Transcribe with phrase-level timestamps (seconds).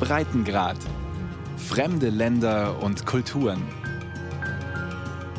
[0.00, 0.78] Breitengrad.
[1.56, 3.62] Fremde Länder und Kulturen.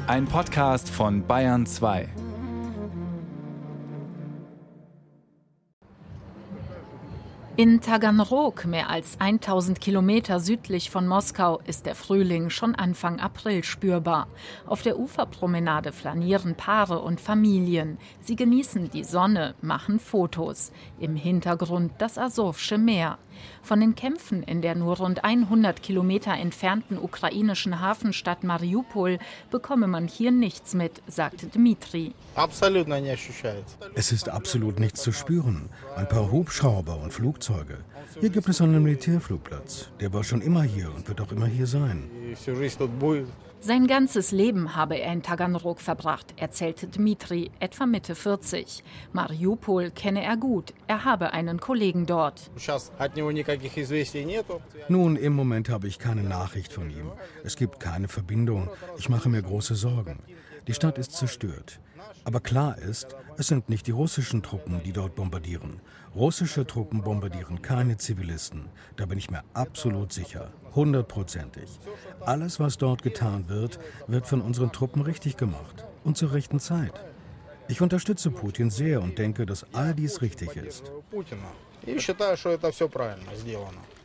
[0.07, 2.09] Ein Podcast von Bayern 2.
[7.59, 13.65] In Taganrog, mehr als 1000 Kilometer südlich von Moskau, ist der Frühling schon Anfang April
[13.65, 14.29] spürbar.
[14.65, 17.97] Auf der Uferpromenade flanieren Paare und Familien.
[18.21, 20.71] Sie genießen die Sonne, machen Fotos.
[21.01, 23.17] Im Hintergrund das Asowsche Meer.
[23.61, 29.19] Von den Kämpfen in der nur rund 100 Kilometer entfernten ukrainischen Hafenstadt Mariupol
[29.51, 32.13] bekomme man hier nichts mit, sagte Dmitri.
[33.95, 35.69] Es ist absolut nichts zu spüren.
[35.95, 37.77] Ein paar Hubschrauber und Flugzeuge.
[38.19, 39.89] Hier gibt es einen Militärflugplatz.
[39.99, 42.09] Der war schon immer hier und wird auch immer hier sein.
[43.61, 48.83] Sein ganzes Leben habe er in Taganrog verbracht, erzählte Dmitri, etwa Mitte 40.
[49.11, 50.73] Mariupol kenne er gut.
[50.87, 52.49] Er habe einen Kollegen dort.
[54.87, 57.11] Nun, im Moment habe ich keine Nachricht von ihm.
[57.43, 58.69] Es gibt keine Verbindung.
[58.97, 60.19] Ich mache mir große Sorgen.
[60.67, 61.81] Die Stadt ist zerstört.
[62.23, 65.81] Aber klar ist, es sind nicht die russischen Truppen, die dort bombardieren.
[66.15, 68.69] Russische Truppen bombardieren keine Zivilisten.
[68.97, 70.51] Da bin ich mir absolut sicher.
[70.75, 71.69] Hundertprozentig.
[72.21, 75.85] Alles, was dort getan wird, wird von unseren Truppen richtig gemacht.
[76.03, 76.93] Und zur rechten Zeit.
[77.67, 80.91] Ich unterstütze Putin sehr und denke, dass all dies richtig ist.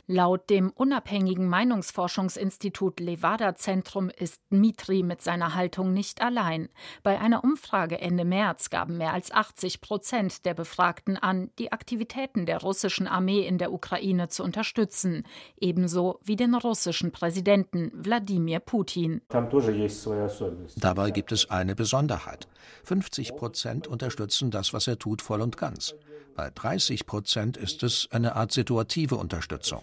[0.06, 6.68] Laut dem unabhängigen Meinungsforschungsinstitut Levada Zentrum ist Dmitri mit seiner Haltung nicht allein.
[7.02, 12.44] Bei einer Umfrage Ende März gaben mehr als 80 Prozent der Befragten an, die Aktivitäten
[12.44, 15.26] der russischen Armee in der Ukraine zu unterstützen,
[15.58, 19.22] ebenso wie den russischen Präsidenten Wladimir Putin.
[20.76, 22.46] Dabei gibt es eine Besonderheit.
[22.82, 25.94] 50 Prozent unterstützen das, was er tut, voll und ganz.
[26.34, 29.82] Bei 30 Prozent ist es eine Art situative Unterstützung.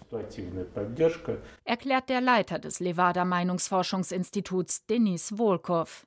[1.64, 6.06] Erklärt der Leiter des Levada Meinungsforschungsinstituts, Denis Volkov.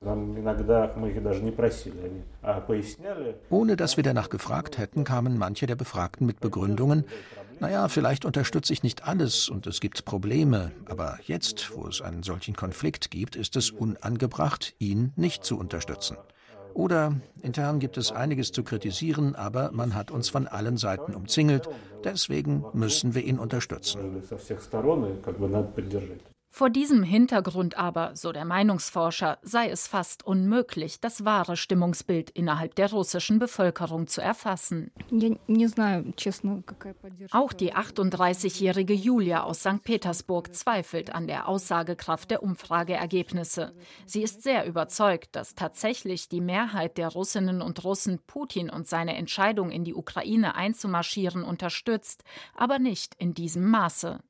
[3.49, 7.05] Ohne dass wir danach gefragt hätten, kamen manche der Befragten mit Begründungen,
[7.59, 12.21] naja, vielleicht unterstütze ich nicht alles und es gibt Probleme, aber jetzt, wo es einen
[12.21, 16.17] solchen Konflikt gibt, ist es unangebracht, ihn nicht zu unterstützen.
[16.75, 21.69] Oder intern gibt es einiges zu kritisieren, aber man hat uns von allen Seiten umzingelt,
[22.03, 24.21] deswegen müssen wir ihn unterstützen.
[26.57, 32.75] Vor diesem Hintergrund aber, so der Meinungsforscher, sei es fast unmöglich, das wahre Stimmungsbild innerhalb
[32.75, 34.89] der russischen Bevölkerung zu erfassen.
[37.31, 39.83] Auch die 38-jährige Julia aus St.
[39.83, 43.73] Petersburg zweifelt an der Aussagekraft der Umfrageergebnisse.
[44.05, 49.17] Sie ist sehr überzeugt, dass tatsächlich die Mehrheit der Russinnen und Russen Putin und seine
[49.17, 52.23] Entscheidung, in die Ukraine einzumarschieren, unterstützt,
[52.55, 54.21] aber nicht in diesem Maße.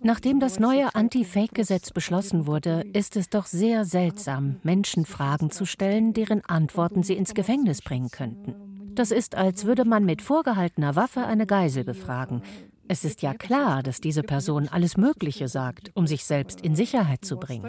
[0.00, 6.12] Nachdem das neue Anti-Fake-Gesetz beschlossen wurde, ist es doch sehr seltsam, Menschen Fragen zu stellen,
[6.12, 8.54] deren Antworten sie ins Gefängnis bringen könnten.
[8.94, 12.42] Das ist, als würde man mit vorgehaltener Waffe eine Geisel befragen.
[12.88, 17.24] Es ist ja klar, dass diese Person alles Mögliche sagt, um sich selbst in Sicherheit
[17.24, 17.64] zu bringen.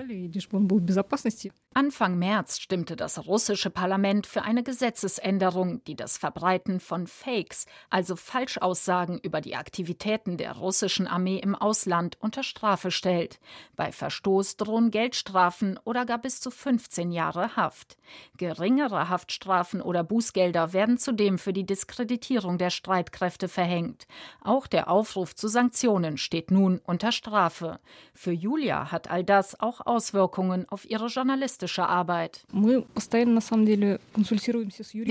[1.74, 8.16] Anfang März stimmte das russische Parlament für eine Gesetzesänderung, die das Verbreiten von Fakes, also
[8.16, 13.40] Falschaussagen über die Aktivitäten der russischen Armee im Ausland, unter Strafe stellt.
[13.76, 17.98] Bei Verstoß drohen Geldstrafen oder gar bis zu 15 Jahre Haft.
[18.38, 24.08] Geringere Haftstrafen oder Bußgelder werden zudem für die Diskreditierung der Streitkräfte verhängt.
[24.42, 27.80] Auch der Auf Aufruf zu Sanktionen steht nun unter Strafe.
[28.14, 32.44] Für Julia hat all das auch Auswirkungen auf ihre journalistische Arbeit.
[32.52, 32.84] Wir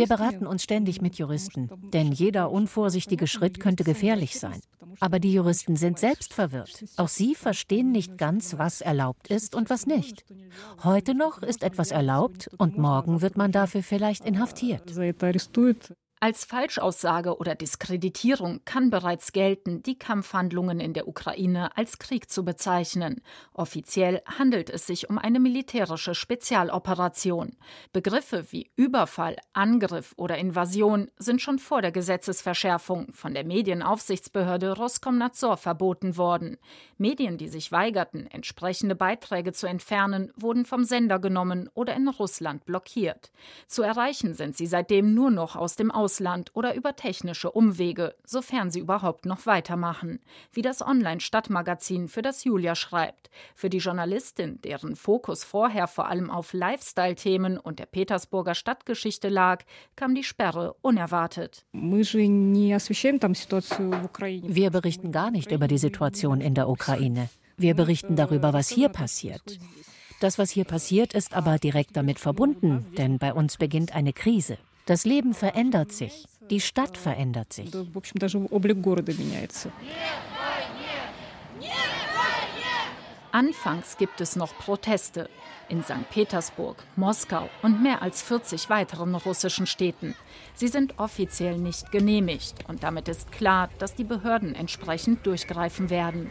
[0.06, 4.60] beraten uns ständig mit Juristen, denn jeder unvorsichtige Schritt könnte gefährlich sein.
[5.00, 6.84] Aber die Juristen sind selbst verwirrt.
[6.98, 10.26] Auch sie verstehen nicht ganz, was erlaubt ist und was nicht.
[10.84, 14.94] Heute noch ist etwas erlaubt und morgen wird man dafür vielleicht inhaftiert.
[16.18, 22.42] Als Falschaussage oder Diskreditierung kann bereits gelten, die Kampfhandlungen in der Ukraine als Krieg zu
[22.42, 23.20] bezeichnen.
[23.52, 27.58] Offiziell handelt es sich um eine militärische Spezialoperation.
[27.92, 35.58] Begriffe wie Überfall, Angriff oder Invasion sind schon vor der Gesetzesverschärfung von der Medienaufsichtsbehörde Roskomnadzor
[35.58, 36.56] verboten worden.
[36.96, 42.64] Medien, die sich weigerten, entsprechende Beiträge zu entfernen, wurden vom Sender genommen oder in Russland
[42.64, 43.32] blockiert.
[43.66, 48.14] Zu erreichen sind sie seitdem nur noch aus dem Ausland Ausland oder über technische Umwege,
[48.24, 50.20] sofern sie überhaupt noch weitermachen,
[50.52, 53.28] wie das Online-Stadtmagazin, für das Julia schreibt.
[53.56, 59.64] Für die Journalistin, deren Fokus vorher vor allem auf Lifestyle-Themen und der Petersburger Stadtgeschichte lag,
[59.96, 61.66] kam die Sperre unerwartet.
[61.72, 62.70] Wir
[64.70, 67.28] berichten gar nicht über die Situation in der Ukraine.
[67.56, 69.58] Wir berichten darüber, was hier passiert.
[70.20, 74.56] Das, was hier passiert, ist aber direkt damit verbunden, denn bei uns beginnt eine Krise.
[74.86, 77.72] Das Leben verändert sich, die Stadt verändert sich.
[83.32, 85.28] Anfangs gibt es noch Proteste
[85.68, 86.08] in St.
[86.10, 90.14] Petersburg, Moskau und mehr als 40 weiteren russischen Städten.
[90.54, 96.30] Sie sind offiziell nicht genehmigt und damit ist klar, dass die Behörden entsprechend durchgreifen werden.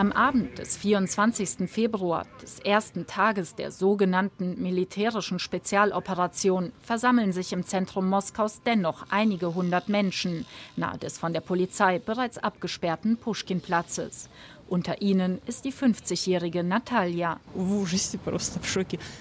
[0.00, 1.68] Am Abend des 24.
[1.70, 9.54] Februar, des ersten Tages der sogenannten militärischen Spezialoperation, versammeln sich im Zentrum Moskaus dennoch einige
[9.54, 14.30] hundert Menschen nahe des von der Polizei bereits abgesperrten Puschkin-Platzes.
[14.70, 17.40] Unter ihnen ist die 50-jährige Natalia.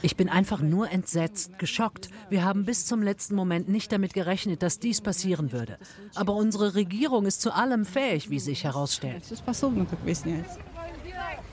[0.03, 2.09] Ich bin einfach nur entsetzt, geschockt.
[2.29, 5.79] Wir haben bis zum letzten Moment nicht damit gerechnet, dass dies passieren würde.
[6.13, 9.23] Aber unsere Regierung ist zu allem fähig, wie sich herausstellt.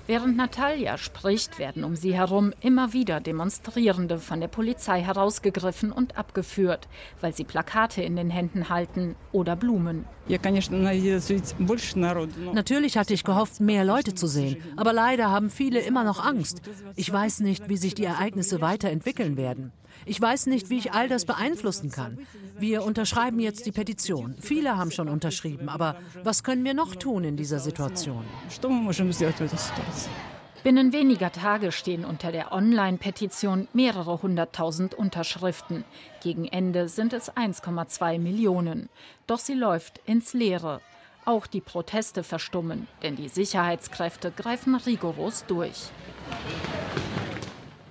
[0.09, 6.17] Während Natalia spricht, werden um sie herum immer wieder Demonstrierende von der Polizei herausgegriffen und
[6.17, 6.87] abgeführt,
[7.21, 10.05] weil sie Plakate in den Händen halten oder Blumen.
[12.53, 16.63] Natürlich hatte ich gehofft, mehr Leute zu sehen, aber leider haben viele immer noch Angst.
[16.95, 19.73] Ich weiß nicht, wie sich die Ereignisse weiterentwickeln werden.
[20.09, 22.19] Ich weiß nicht, wie ich all das beeinflussen kann.
[22.59, 24.37] Wir unterschreiben jetzt die Petition.
[24.41, 28.25] Viele haben schon unterschrieben, aber was können wir noch tun in dieser Situation?
[30.63, 35.85] Binnen weniger Tage stehen unter der Online-Petition mehrere hunderttausend Unterschriften.
[36.23, 38.89] Gegen Ende sind es 1,2 Millionen.
[39.27, 40.81] Doch sie läuft ins Leere.
[41.25, 45.91] Auch die Proteste verstummen, denn die Sicherheitskräfte greifen rigoros durch.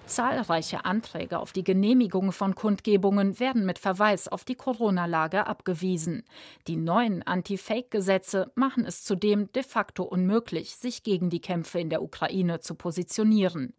[0.05, 6.23] Zahlreiche Anträge auf die Genehmigung von Kundgebungen werden mit Verweis auf die Corona-Lage abgewiesen.
[6.67, 12.03] Die neuen Anti-Fake-Gesetze machen es zudem de facto unmöglich, sich gegen die Kämpfe in der
[12.03, 13.73] Ukraine zu positionieren.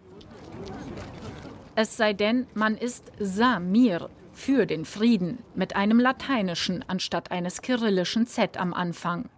[1.74, 8.26] Es sei denn, man ist Samir für den Frieden mit einem lateinischen anstatt eines kyrillischen
[8.26, 9.28] Z am Anfang.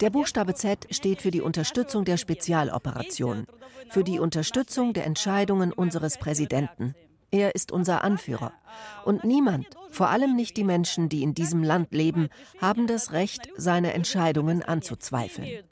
[0.00, 3.46] Der Buchstabe Z steht für die Unterstützung der Spezialoperation,
[3.90, 6.94] für die Unterstützung der Entscheidungen unseres Präsidenten.
[7.32, 8.52] Er ist unser Anführer.
[9.04, 12.28] Und niemand, vor allem nicht die Menschen, die in diesem Land leben,
[12.60, 15.64] haben das Recht, seine Entscheidungen anzuzweifeln.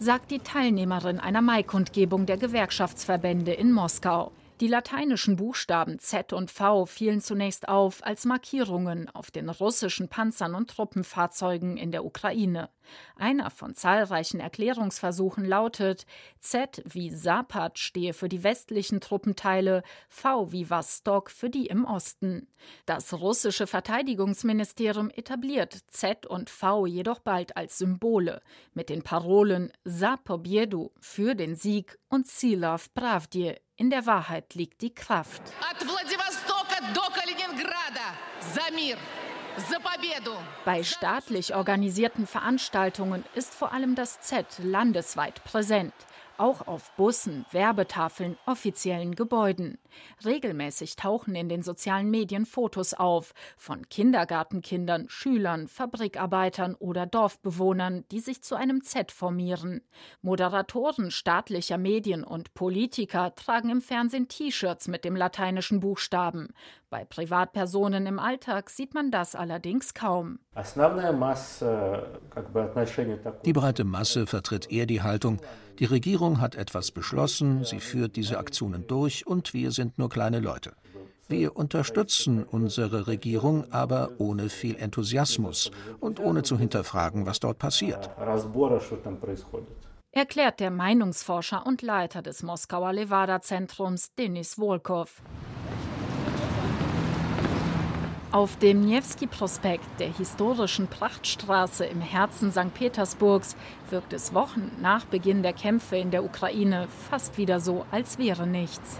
[0.00, 4.32] Sagt die Teilnehmerin einer Maikundgebung der Gewerkschaftsverbände in Moskau.
[4.60, 10.56] Die lateinischen Buchstaben Z und V fielen zunächst auf als Markierungen auf den russischen Panzern
[10.56, 12.68] und Truppenfahrzeugen in der Ukraine.
[13.14, 16.06] Einer von zahlreichen Erklärungsversuchen lautet,
[16.40, 22.48] Z wie Zapad stehe für die westlichen Truppenteile, V wie Vostok für die im Osten.
[22.84, 28.42] Das russische Verteidigungsministerium etabliert Z und V jedoch bald als Symbole
[28.74, 34.82] mit den Parolen Za Pobjedu für den Sieg und Silov Pravdje in der Wahrheit liegt
[34.82, 35.40] die Kraft.
[40.64, 45.94] Bei staatlich organisierten Veranstaltungen ist vor allem das Z landesweit präsent
[46.38, 49.78] auch auf Bussen, Werbetafeln, offiziellen Gebäuden.
[50.24, 58.20] Regelmäßig tauchen in den sozialen Medien Fotos auf von Kindergartenkindern, Schülern, Fabrikarbeitern oder Dorfbewohnern, die
[58.20, 59.82] sich zu einem Z formieren.
[60.22, 66.48] Moderatoren staatlicher Medien und Politiker tragen im Fernsehen T-Shirts mit dem lateinischen Buchstaben.
[66.90, 70.38] Bei Privatpersonen im Alltag sieht man das allerdings kaum.
[73.44, 75.38] Die breite Masse vertritt eher die Haltung,
[75.78, 80.40] die Regierung hat etwas beschlossen, sie führt diese Aktionen durch und wir sind nur kleine
[80.40, 80.72] Leute.
[81.28, 85.70] Wir unterstützen unsere Regierung, aber ohne viel Enthusiasmus
[86.00, 88.10] und ohne zu hinterfragen, was dort passiert.
[90.10, 95.22] Erklärt der Meinungsforscher und Leiter des Moskauer Levada-Zentrums Denis Volkov.
[98.32, 102.74] Auf dem Niewski-Prospekt, der historischen Prachtstraße im Herzen St.
[102.74, 103.54] Petersburgs,
[103.90, 108.46] wirkt es Wochen nach Beginn der Kämpfe in der Ukraine fast wieder so, als wäre
[108.46, 108.98] nichts.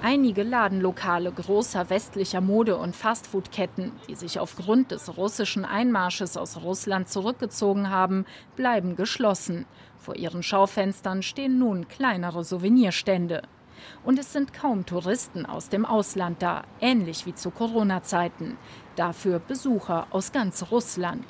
[0.00, 7.08] Einige Ladenlokale großer westlicher Mode- und Fastfood-Ketten, die sich aufgrund des russischen Einmarsches aus Russland
[7.08, 8.24] zurückgezogen haben,
[8.54, 9.66] bleiben geschlossen.
[9.96, 13.42] Vor ihren Schaufenstern stehen nun kleinere Souvenirstände.
[14.04, 18.56] Und es sind kaum Touristen aus dem Ausland da, ähnlich wie zu Corona-Zeiten.
[18.94, 21.24] Dafür Besucher aus ganz Russland.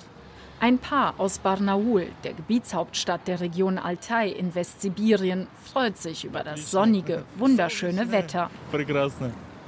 [0.60, 6.72] Ein Paar aus Barnaul, der Gebietshauptstadt der Region Altai in Westsibirien, freut sich über das
[6.72, 8.50] sonnige, wunderschöne Wetter.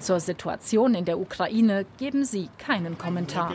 [0.01, 3.55] Zur Situation in der Ukraine geben sie keinen Kommentar.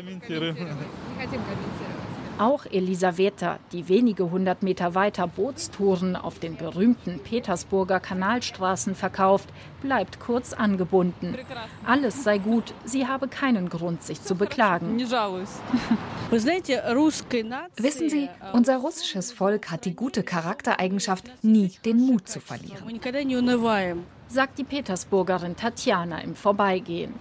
[2.38, 9.48] Auch Elisaveta, die wenige hundert Meter weiter Bootstouren auf den berühmten Petersburger Kanalstraßen verkauft,
[9.82, 11.38] bleibt kurz angebunden.
[11.86, 15.00] Alles sei gut, sie habe keinen Grund, sich zu beklagen.
[17.77, 22.84] Wissen Sie, unser russisches Volk hat die gute Charaktereigenschaft, nie den Mut zu verlieren,
[24.27, 27.13] sagt die Petersburgerin Tatjana im Vorbeigehen.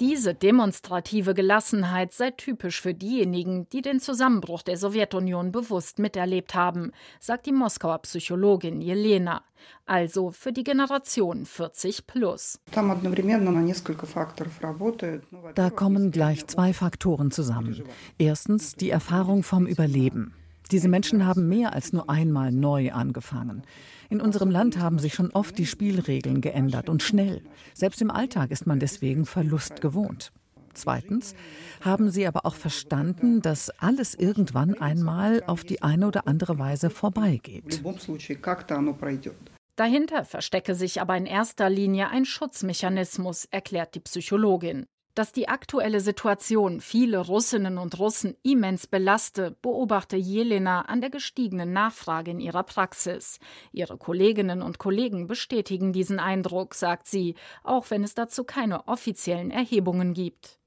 [0.00, 6.92] Diese demonstrative Gelassenheit sei typisch für diejenigen, die den Zusammenbruch der Sowjetunion bewusst miterlebt haben,
[7.18, 9.42] sagt die Moskauer Psychologin Jelena.
[9.86, 12.60] Also für die Generation 40 plus.
[15.54, 17.82] Da kommen gleich zwei Faktoren zusammen.
[18.18, 20.32] Erstens die Erfahrung vom Überleben.
[20.70, 23.62] Diese Menschen haben mehr als nur einmal neu angefangen.
[24.10, 27.42] In unserem Land haben sich schon oft die Spielregeln geändert und schnell.
[27.74, 30.32] Selbst im Alltag ist man deswegen Verlust gewohnt.
[30.74, 31.34] Zweitens
[31.80, 36.90] haben sie aber auch verstanden, dass alles irgendwann einmal auf die eine oder andere Weise
[36.90, 37.82] vorbeigeht.
[39.76, 44.86] Dahinter verstecke sich aber in erster Linie ein Schutzmechanismus, erklärt die Psychologin.
[45.18, 51.72] Dass die aktuelle Situation viele Russinnen und Russen immens belaste, beobachte Jelena an der gestiegenen
[51.72, 53.40] Nachfrage in ihrer Praxis.
[53.72, 57.34] Ihre Kolleginnen und Kollegen bestätigen diesen Eindruck, sagt sie,
[57.64, 60.60] auch wenn es dazu keine offiziellen Erhebungen gibt.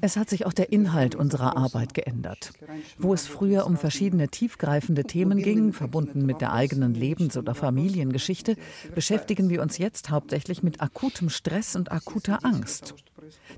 [0.00, 2.52] Es hat sich auch der Inhalt unserer Arbeit geändert.
[2.98, 8.56] Wo es früher um verschiedene tiefgreifende Themen ging, verbunden mit der eigenen Lebens- oder Familiengeschichte,
[8.94, 12.94] beschäftigen wir uns jetzt hauptsächlich mit akutem Stress und akuter Angst.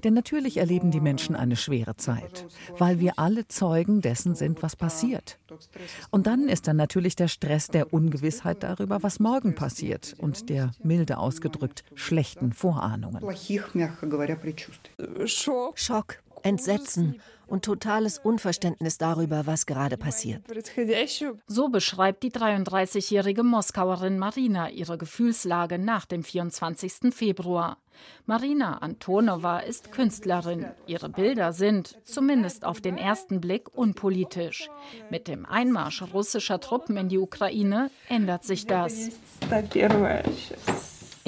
[0.05, 2.47] Denn natürlich erleben die Menschen eine schwere Zeit,
[2.79, 5.39] weil wir alle Zeugen dessen sind, was passiert.
[6.11, 10.73] Und dann ist dann natürlich der Stress der Ungewissheit darüber, was morgen passiert und der,
[10.83, 13.23] milde ausgedrückt, schlechten Vorahnungen.
[15.25, 20.43] Schock, Entsetzen und totales Unverständnis darüber, was gerade passiert.
[21.47, 27.13] So beschreibt die 33-jährige Moskauerin Marina ihre Gefühlslage nach dem 24.
[27.15, 27.79] Februar.
[28.27, 30.67] Marina Antonova ist Künstlerin.
[30.87, 34.71] Ihre Bilder sind, zumindest auf den ersten Blick, unpolitisch.
[35.11, 39.11] Mit dem Einmarsch russischer Truppen in die Ukraine ändert sich das.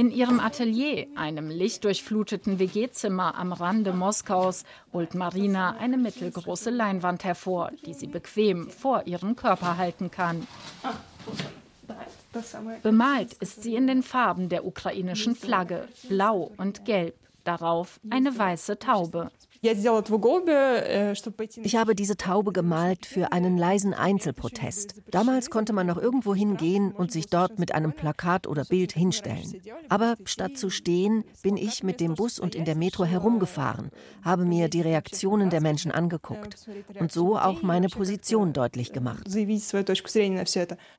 [0.01, 4.65] In ihrem Atelier, einem lichtdurchfluteten WG-Zimmer am Rande Moskaus,
[4.95, 10.47] holt Marina eine mittelgroße Leinwand hervor, die sie bequem vor ihren Körper halten kann.
[12.83, 17.15] Bemalt ist sie in den Farben der ukrainischen Flagge, blau und gelb.
[17.45, 19.31] Darauf eine weiße Taube.
[19.63, 21.15] Э,
[21.63, 25.03] ich habe diese Taube gemalt für einen leisen Einzelprotest.
[25.11, 29.61] Damals konnte man noch irgendwo hingehen und sich dort mit einem Plakat oder Bild hinstellen.
[29.91, 33.91] Aber statt zu stehen, bin ich mit dem Bus und in der Metro herumgefahren,
[34.25, 36.57] habe mir die Reaktionen der Menschen angeguckt
[36.99, 39.27] und so auch meine Position deutlich gemacht.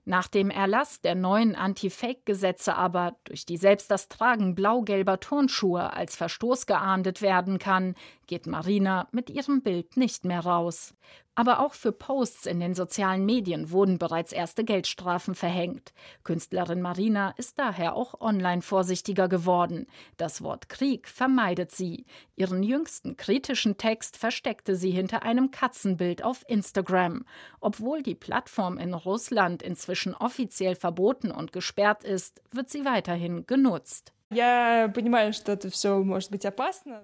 [0.05, 6.15] Nach dem Erlass der neuen Anti-Fake-Gesetze aber, durch die selbst das Tragen blau-gelber Turnschuhe als
[6.15, 7.95] Verstoß geahndet werden kann,
[8.31, 10.93] geht Marina mit ihrem Bild nicht mehr raus.
[11.35, 15.91] Aber auch für Posts in den sozialen Medien wurden bereits erste Geldstrafen verhängt.
[16.23, 19.85] Künstlerin Marina ist daher auch online vorsichtiger geworden.
[20.15, 22.05] Das Wort Krieg vermeidet sie.
[22.38, 27.25] Ihren jüngsten kritischen Text versteckte sie hinter einem Katzenbild auf Instagram.
[27.59, 34.13] Obwohl die Plattform in Russland inzwischen offiziell verboten und gesperrt ist, wird sie weiterhin genutzt.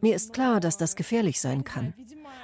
[0.02, 1.94] Mir ist klar, dass das gefährlich sein kann.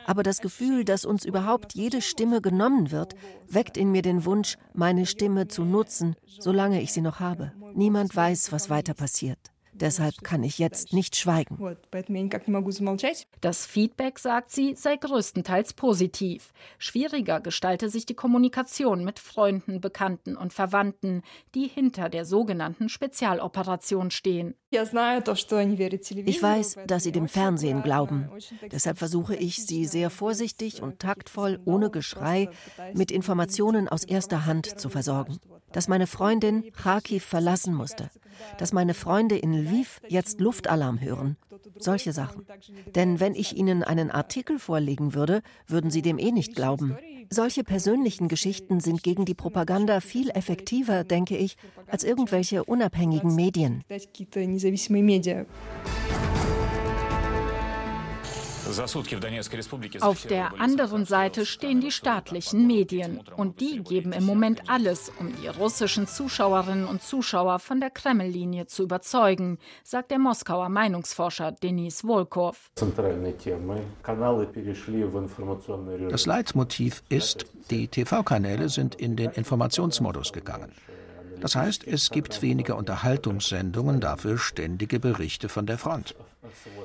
[0.05, 3.15] Aber das Gefühl, dass uns überhaupt jede Stimme genommen wird,
[3.47, 7.53] weckt in mir den Wunsch, meine Stimme zu nutzen, solange ich sie noch habe.
[7.73, 9.53] Niemand weiß, was weiter passiert.
[9.75, 11.57] Deshalb kann ich jetzt nicht schweigen.
[13.41, 16.53] Das Feedback, sagt sie, sei größtenteils positiv.
[16.77, 21.23] Schwieriger gestalte sich die Kommunikation mit Freunden, Bekannten und Verwandten,
[21.55, 24.55] die hinter der sogenannten Spezialoperation stehen.
[26.25, 28.29] Ich weiß, dass sie dem Fernsehen glauben.
[28.71, 32.49] Deshalb versuche ich, sie sehr vorsichtig und taktvoll, ohne Geschrei,
[32.93, 35.39] mit Informationen aus erster Hand zu versorgen.
[35.73, 38.09] dass meine Freundin Kharkiv verlassen musste,
[38.57, 41.35] dass meine Freunde in Lviv jetzt Luftalarm hören.
[41.77, 42.45] Solche Sachen.
[42.95, 46.95] Denn wenn ich Ihnen einen Artikel vorlegen würde, würden Sie dem eh nicht glauben.
[47.29, 53.83] Solche persönlichen Geschichten sind gegen die Propaganda viel effektiver, denke ich, als irgendwelche unabhängigen Medien.
[60.01, 65.31] Auf der anderen Seite stehen die staatlichen Medien und die geben im Moment alles, um
[65.41, 72.01] die russischen Zuschauerinnen und Zuschauer von der Kreml-Linie zu überzeugen, sagt der Moskauer Meinungsforscher Denis
[72.01, 72.71] Volkov.
[76.09, 80.71] Das Leitmotiv ist, die TV-Kanäle sind in den Informationsmodus gegangen.
[81.41, 86.15] Das heißt, es gibt weniger Unterhaltungssendungen, dafür ständige Berichte von der Front.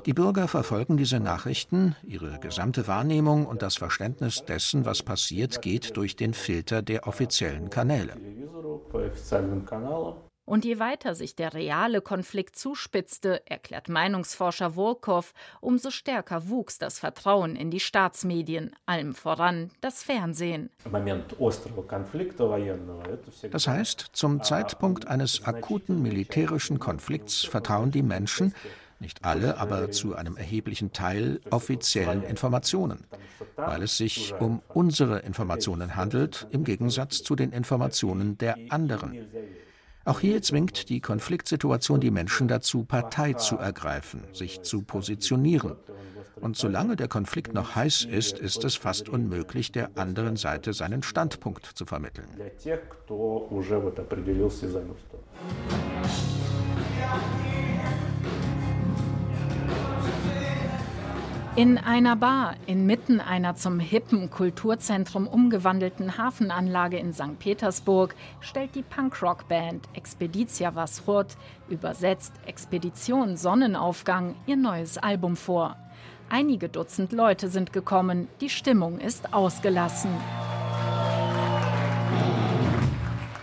[0.05, 5.97] Die Bürger verfolgen diese Nachrichten, ihre gesamte Wahrnehmung und das Verständnis dessen, was passiert, geht
[5.97, 8.13] durch den Filter der offiziellen Kanäle.
[10.49, 16.97] Und je weiter sich der reale Konflikt zuspitzte, erklärt Meinungsforscher Volkov, umso stärker wuchs das
[16.97, 20.71] Vertrauen in die Staatsmedien, allem voran das Fernsehen.
[23.51, 28.55] Das heißt, zum Zeitpunkt eines akuten militärischen Konflikts vertrauen die Menschen,
[28.99, 33.05] nicht alle, aber zu einem erheblichen Teil offiziellen Informationen,
[33.55, 39.13] weil es sich um unsere Informationen handelt, im Gegensatz zu den Informationen der anderen.
[40.05, 45.75] Auch hier zwingt die Konfliktsituation die Menschen dazu, Partei zu ergreifen, sich zu positionieren.
[46.41, 51.03] Und solange der Konflikt noch heiß ist, ist es fast unmöglich, der anderen Seite seinen
[51.03, 52.29] Standpunkt zu vermitteln.
[61.59, 67.37] In einer Bar inmitten einer zum hippen Kulturzentrum umgewandelten Hafenanlage in St.
[67.37, 71.35] Petersburg stellt die Punkrock-Band Expeditia Vasrot,
[71.67, 75.75] übersetzt Expedition Sonnenaufgang, ihr neues Album vor.
[76.29, 80.11] Einige Dutzend Leute sind gekommen, die Stimmung ist ausgelassen.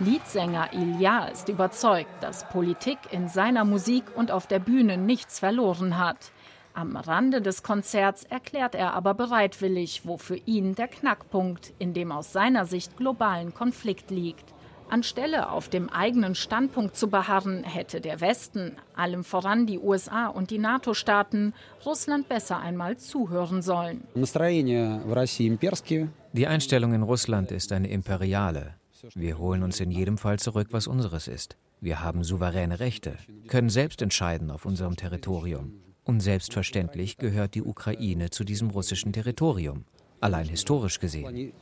[0.00, 5.98] Leadsänger Ilya ist überzeugt, dass Politik in seiner Musik und auf der Bühne nichts verloren
[5.98, 6.32] hat.
[6.76, 12.12] Am Rande des Konzerts erklärt er aber bereitwillig, wo für ihn der Knackpunkt in dem
[12.12, 14.52] aus seiner Sicht globalen Konflikt liegt.
[14.90, 20.50] Anstelle auf dem eigenen Standpunkt zu beharren, hätte der Westen, allem voran die USA und
[20.50, 21.54] die NATO-Staaten,
[21.86, 24.02] Russland besser einmal zuhören sollen.
[26.34, 28.74] Die Einstellung in Russland ist eine imperiale.
[29.14, 31.56] Wir holen uns in jedem Fall zurück, was unseres ist.
[31.80, 33.16] Wir haben souveräne Rechte,
[33.48, 35.80] können selbst entscheiden auf unserem Territorium.
[36.06, 39.84] Und selbstverständlich gehört die Ukraine zu diesem russischen Territorium,
[40.20, 41.52] allein historisch gesehen.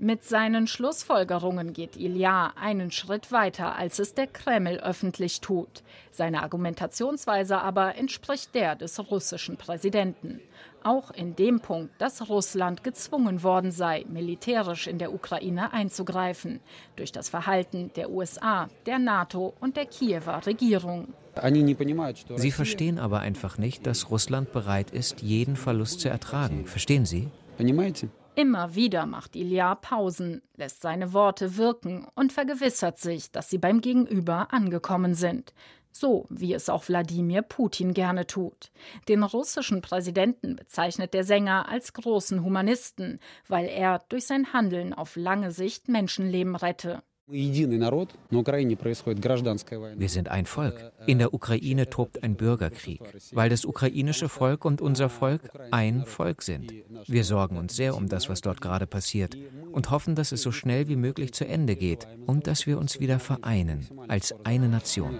[0.00, 5.82] Mit seinen Schlussfolgerungen geht Ilya einen Schritt weiter, als es der Kreml öffentlich tut.
[6.12, 10.40] Seine Argumentationsweise aber entspricht der des russischen Präsidenten.
[10.84, 16.60] Auch in dem Punkt, dass Russland gezwungen worden sei, militärisch in der Ukraine einzugreifen,
[16.94, 21.08] durch das Verhalten der USA, der NATO und der Kiewer Regierung.
[22.36, 26.66] Sie verstehen aber einfach nicht, dass Russland bereit ist, jeden Verlust zu ertragen.
[26.66, 27.32] Verstehen Sie?
[28.38, 33.80] Immer wieder macht Ilya Pausen, lässt seine Worte wirken und vergewissert sich, dass sie beim
[33.80, 35.52] Gegenüber angekommen sind.
[35.90, 38.70] So wie es auch Wladimir Putin gerne tut.
[39.08, 45.16] Den russischen Präsidenten bezeichnet der Sänger als großen Humanisten, weil er durch sein Handeln auf
[45.16, 47.02] lange Sicht Menschenleben rette.
[47.30, 47.68] Wir
[50.08, 50.92] sind ein Volk.
[51.06, 56.40] In der Ukraine tobt ein Bürgerkrieg, weil das ukrainische Volk und unser Volk ein Volk
[56.40, 56.72] sind.
[57.06, 59.36] Wir sorgen uns sehr um das, was dort gerade passiert
[59.72, 62.98] und hoffen, dass es so schnell wie möglich zu Ende geht und dass wir uns
[62.98, 65.18] wieder vereinen als eine Nation.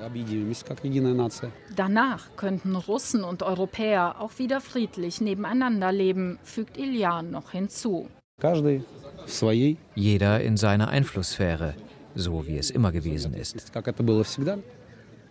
[1.77, 8.09] Danach könnten Russen und Europäer auch wieder friedlich nebeneinander leben, fügt Ilyan noch hinzu.
[9.95, 11.75] Jeder in seiner Einflusssphäre
[12.15, 13.73] so wie es immer gewesen ist.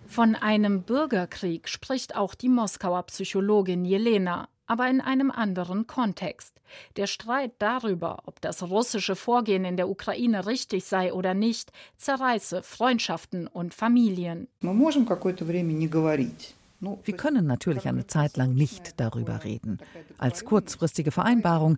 [0.07, 6.61] Von einem Bürgerkrieg spricht auch die Moskauer Psychologin Jelena, aber in einem anderen Kontext.
[6.95, 12.63] Der Streit darüber, ob das russische Vorgehen in der Ukraine richtig sei oder nicht, zerreiße
[12.63, 14.47] Freundschaften und Familien.
[14.61, 16.66] Wir können
[17.41, 19.79] natürlich eine Zeit lang nicht darüber reden.
[20.17, 21.77] Als kurzfristige Vereinbarung,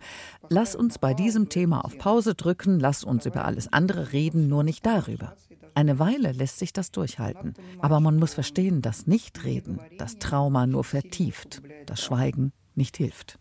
[0.49, 4.63] lass uns bei diesem Thema auf Pause drücken, lass uns über alles andere reden, nur
[4.63, 5.35] nicht darüber.
[5.75, 7.53] Eine Weile lässt sich das durchhalten.
[7.79, 13.39] Aber man muss verstehen, dass Nichtreden das Trauma nur vertieft, das Schweigen nicht hilft.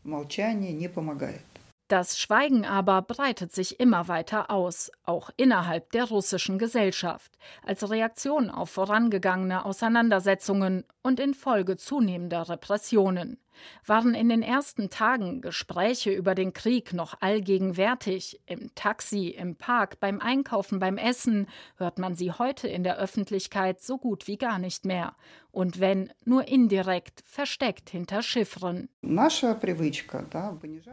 [1.88, 7.33] Das Schweigen aber breitet sich immer weiter aus, auch innerhalb der russischen Gesellschaft,
[7.64, 13.38] als Reaktion auf vorangegangene Auseinandersetzungen und infolge zunehmender Repressionen.
[13.86, 20.00] Waren in den ersten Tagen Gespräche über den Krieg noch allgegenwärtig, im Taxi, im Park,
[20.00, 24.58] beim Einkaufen, beim Essen, hört man sie heute in der Öffentlichkeit so gut wie gar
[24.58, 25.14] nicht mehr.
[25.50, 28.88] Und wenn, nur indirekt, versteckt hinter Chiffren.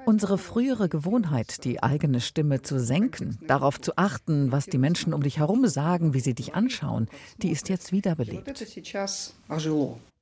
[0.05, 5.21] Unsere frühere Gewohnheit, die eigene Stimme zu senken, darauf zu achten, was die Menschen um
[5.21, 8.47] dich herum sagen, wie sie dich anschauen, die ist jetzt wiederbelebt.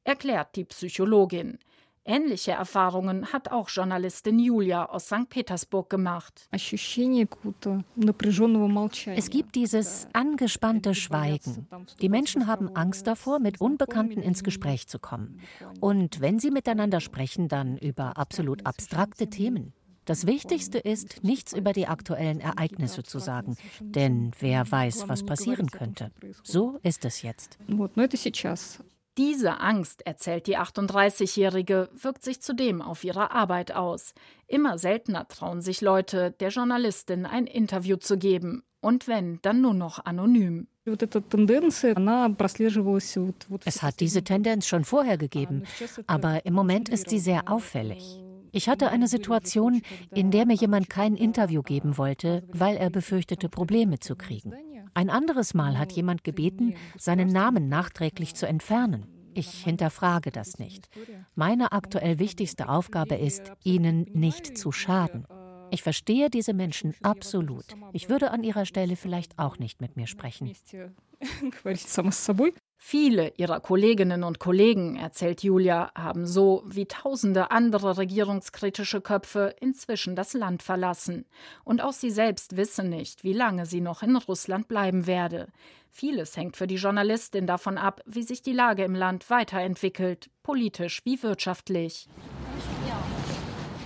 [0.03, 1.57] Erklärt die Psychologin.
[2.05, 5.29] Ähnliche Erfahrungen hat auch Journalistin Julia aus St.
[5.29, 6.49] Petersburg gemacht.
[6.51, 6.69] Es
[9.29, 11.67] gibt dieses angespannte Schweigen.
[12.01, 15.39] Die Menschen haben Angst davor, mit Unbekannten ins Gespräch zu kommen.
[15.79, 19.71] Und wenn sie miteinander sprechen, dann über absolut abstrakte Themen.
[20.05, 25.71] Das Wichtigste ist, nichts über die aktuellen Ereignisse zu sagen, denn wer weiß, was passieren
[25.71, 26.11] könnte.
[26.43, 27.57] So ist es jetzt.
[29.17, 34.15] Diese Angst, erzählt die 38-Jährige, wirkt sich zudem auf ihre Arbeit aus.
[34.47, 38.63] Immer seltener trauen sich Leute, der Journalistin ein Interview zu geben.
[38.81, 40.67] Und wenn, dann nur noch anonym.
[43.65, 45.63] Es hat diese Tendenz schon vorher gegeben,
[46.07, 48.19] aber im Moment ist sie sehr auffällig.
[48.51, 49.81] Ich hatte eine Situation,
[50.13, 54.53] in der mir jemand kein Interview geben wollte, weil er befürchtete, Probleme zu kriegen.
[54.93, 59.07] Ein anderes Mal hat jemand gebeten, seinen Namen nachträglich zu entfernen.
[59.33, 60.89] Ich hinterfrage das nicht.
[61.35, 65.25] Meine aktuell wichtigste Aufgabe ist, ihnen nicht zu schaden.
[65.71, 67.65] Ich verstehe diese Menschen absolut.
[67.93, 70.51] Ich würde an ihrer Stelle vielleicht auch nicht mit mir sprechen.
[72.85, 80.17] Viele ihrer Kolleginnen und Kollegen, erzählt Julia, haben so wie tausende andere regierungskritische Köpfe inzwischen
[80.17, 81.25] das Land verlassen.
[81.63, 85.47] Und auch sie selbst wissen nicht, wie lange sie noch in Russland bleiben werde.
[85.91, 90.99] Vieles hängt für die Journalistin davon ab, wie sich die Lage im Land weiterentwickelt, politisch
[91.05, 92.09] wie wirtschaftlich.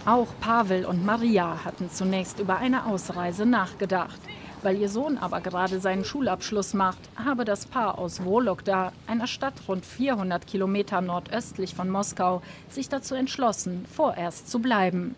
[0.07, 4.19] Auch Pavel und Maria hatten zunächst über eine Ausreise nachgedacht.
[4.63, 9.53] Weil ihr Sohn aber gerade seinen Schulabschluss macht, habe das Paar aus Wologda, einer Stadt
[9.67, 15.15] rund 400 Kilometer nordöstlich von Moskau, sich dazu entschlossen, vorerst zu bleiben.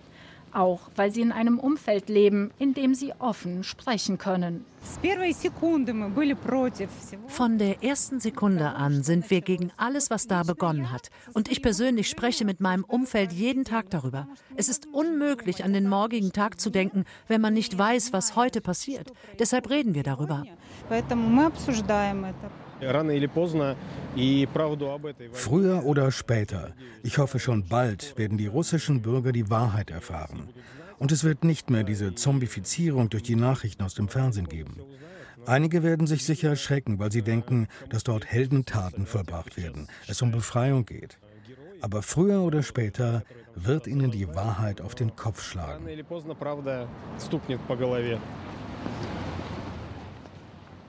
[0.54, 4.66] Auch weil sie in einem Umfeld leben, in dem sie offen sprechen können.
[7.28, 11.10] Von der ersten Sekunde an sind wir gegen alles, was da begonnen hat.
[11.34, 14.28] Und ich persönlich spreche mit meinem Umfeld jeden Tag darüber.
[14.56, 18.62] Es ist unmöglich, an den morgigen Tag zu denken, wenn man nicht weiß, was heute
[18.62, 19.12] passiert.
[19.38, 20.46] Deshalb reden wir darüber.
[25.32, 30.50] Früher oder später, ich hoffe schon bald, werden die russischen Bürger die Wahrheit erfahren.
[30.98, 34.78] Und es wird nicht mehr diese Zombifizierung durch die Nachrichten aus dem Fernsehen geben.
[35.46, 40.32] Einige werden sich sicher erschrecken, weil sie denken, dass dort Heldentaten vollbracht werden, es um
[40.32, 41.18] Befreiung geht.
[41.82, 43.24] Aber früher oder später
[43.56, 45.86] wird ihnen die Wahrheit auf den Kopf schlagen.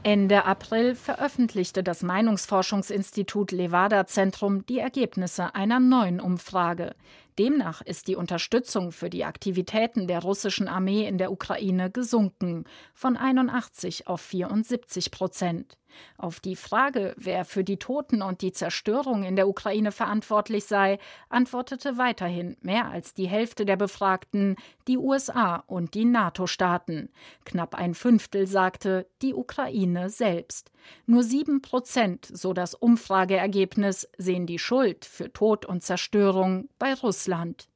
[0.03, 6.95] Ende April veröffentlichte das Meinungsforschungsinstitut Levada Zentrum die Ergebnisse einer neuen Umfrage.
[7.39, 13.19] Demnach ist die Unterstützung für die Aktivitäten der russischen Armee in der Ukraine gesunken von
[13.19, 15.77] 81 auf 74 Prozent.
[16.17, 20.99] Auf die Frage, wer für die Toten und die Zerstörung in der Ukraine verantwortlich sei,
[21.29, 24.57] antwortete weiterhin mehr als die Hälfte der Befragten
[24.89, 27.11] die USA und die NATO-Staaten.
[27.45, 30.71] Knapp ein Fünftel sagte die Ukraine selbst.
[31.07, 37.71] Nur sieben Prozent, so das Umfrageergebnis, sehen die Schuld für Tod und Zerstörung bei Russland.